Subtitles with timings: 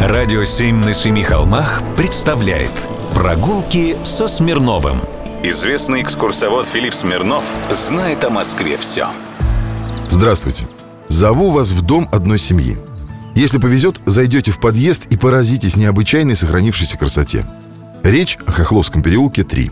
[0.00, 2.72] Радио «Семь на семи холмах» представляет
[3.14, 5.02] Прогулки со Смирновым
[5.42, 9.08] Известный экскурсовод Филипп Смирнов знает о Москве все
[10.08, 10.66] Здравствуйте.
[11.08, 12.78] Зову вас в дом одной семьи.
[13.34, 17.44] Если повезет, зайдете в подъезд и поразитесь необычайной сохранившейся красоте.
[18.02, 19.70] Речь о Хохловском переулке 3.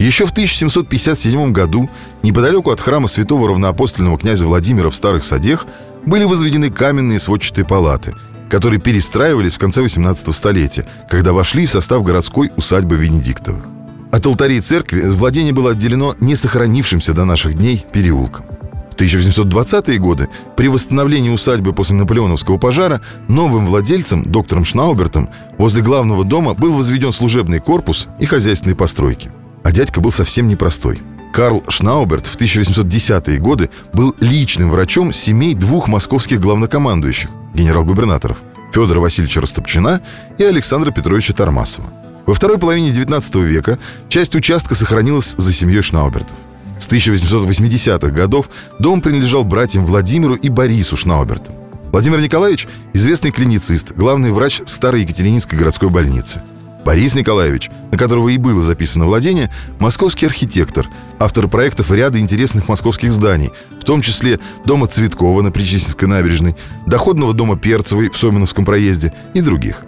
[0.00, 1.88] Еще в 1757 году,
[2.24, 5.66] неподалеку от храма святого равноапостольного князя Владимира в Старых Садех,
[6.04, 8.16] были возведены каменные сводчатые палаты,
[8.48, 13.64] которые перестраивались в конце 18 столетия, когда вошли в состав городской усадьбы Венедиктовых.
[14.10, 18.46] От алтарей церкви владение было отделено не сохранившимся до наших дней переулком.
[18.90, 26.24] В 1820-е годы при восстановлении усадьбы после наполеоновского пожара новым владельцем, доктором Шнаубертом, возле главного
[26.24, 29.30] дома был возведен служебный корпус и хозяйственные постройки.
[29.62, 31.00] А дядька был совсем непростой.
[31.32, 38.38] Карл Шнауберт в 1810-е годы был личным врачом семей двух московских главнокомандующих, генерал-губернаторов
[38.72, 40.00] Федора Васильевича Растопчина
[40.38, 41.88] и Александра Петровича Тормасова.
[42.26, 43.78] Во второй половине 19 века
[44.08, 46.36] часть участка сохранилась за семьей Шнаубертов.
[46.78, 51.54] С 1880-х годов дом принадлежал братьям Владимиру и Борису Шнаубертам.
[51.90, 56.42] Владимир Николаевич– известный клиницист, главный врач Старой Екатерининской городской больницы.
[56.88, 63.12] Борис Николаевич, на которого и было записано владение, московский архитектор, автор проектов ряда интересных московских
[63.12, 69.12] зданий, в том числе дома Цветкова на Причистинской набережной, доходного дома Перцевой в Соминовском проезде
[69.34, 69.82] и других.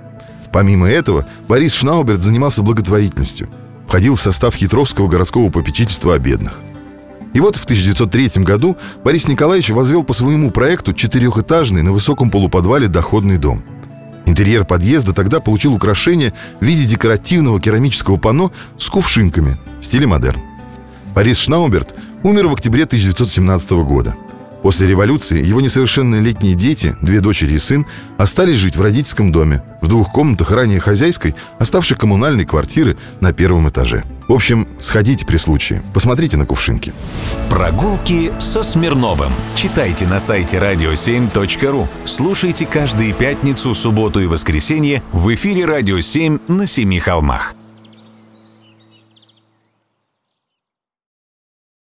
[0.53, 3.49] Помимо этого, Борис Шнауберт занимался благотворительностью,
[3.89, 6.59] входил в состав Хитровского городского попечительства о бедных.
[7.33, 12.89] И вот в 1903 году Борис Николаевич возвел по своему проекту четырехэтажный на высоком полуподвале
[12.89, 13.63] доходный дом.
[14.31, 20.41] Интерьер подъезда тогда получил украшение в виде декоративного керамического панно с кувшинками в стиле модерн.
[21.17, 24.15] Борис Шнауберт умер в октябре 1917 года.
[24.63, 27.87] После революции его несовершеннолетние дети, две дочери и сын,
[28.19, 33.69] остались жить в родительском доме, в двух комнатах ранее хозяйской, оставшей коммунальной квартиры на первом
[33.69, 34.05] этаже.
[34.29, 36.93] В общем, сходите при случае, посмотрите на кувшинки.
[37.49, 45.65] Прогулки со Смирновым Читайте на сайте radio7.ru Слушайте каждые пятницу, субботу и воскресенье в эфире
[45.65, 47.55] «Радио 7» на Семи холмах